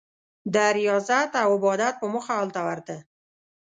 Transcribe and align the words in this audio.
د 0.53 0.55
ریاضت 0.77 1.31
او 1.43 1.49
عبادت 1.57 1.93
په 2.01 2.07
موخه 2.13 2.33
هلته 2.41 2.61
ورته. 2.67 2.95